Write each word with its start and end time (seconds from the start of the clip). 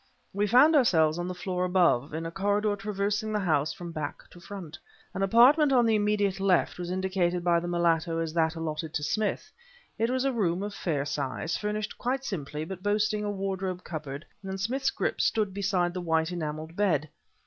We 0.33 0.47
found 0.47 0.75
ourselves 0.75 1.19
on 1.19 1.27
the 1.27 1.35
floor 1.35 1.63
above, 1.63 2.11
in 2.11 2.25
a 2.25 2.31
corridor 2.31 2.75
traversing 2.75 3.31
the 3.31 3.39
house 3.39 3.71
from 3.71 3.91
back 3.91 4.27
to 4.31 4.39
front. 4.39 4.79
An 5.13 5.21
apartment 5.21 5.71
on 5.71 5.85
the 5.85 5.93
immediate 5.93 6.39
left 6.39 6.79
was 6.79 6.89
indicated 6.89 7.43
by 7.43 7.59
the 7.59 7.67
mulatto 7.67 8.17
as 8.17 8.33
that 8.33 8.55
allotted 8.55 8.95
to 8.95 9.03
Smith. 9.03 9.51
It 9.99 10.09
was 10.09 10.25
a 10.25 10.33
room 10.33 10.63
of 10.63 10.73
fair 10.73 11.05
size, 11.05 11.55
furnished 11.55 11.99
quite 11.99 12.25
simply 12.25 12.65
but 12.65 12.81
boasting 12.81 13.23
a 13.23 13.29
wardrobe 13.29 13.83
cupboard, 13.83 14.25
and 14.43 14.59
Smith's 14.59 14.89
grip 14.89 15.21
stood 15.21 15.53
beside 15.53 15.93
the 15.93 16.01
white 16.01 16.31
enameled 16.31 16.75
bed. 16.75 17.07